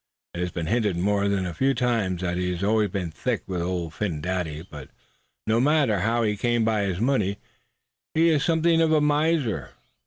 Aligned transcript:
It 0.33 0.39
has 0.39 0.49
been 0.49 0.65
hinted 0.65 0.97
more 0.97 1.27
than 1.29 1.45
a 1.45 1.53
few 1.53 1.75
times 1.75 2.21
that 2.21 2.35
he 2.35 2.49
has 2.53 2.63
always 2.63 2.89
been 2.89 3.11
thick 3.11 3.43
with 3.45 3.61
Old 3.61 3.93
Phin 3.93 4.19
Dady. 4.19 4.65
But 4.67 4.89
no 5.45 5.59
matter 5.59 5.99
how 5.99 6.23
he 6.23 6.35
came 6.35 6.65
by 6.65 6.85
his 6.85 6.99
money, 6.99 7.37
he 8.15 8.29
is 8.29 8.43
something 8.43 8.81
of 8.81 8.91
a 8.91 8.99
miser." 8.99 9.73